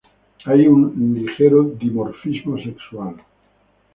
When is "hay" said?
0.45-0.65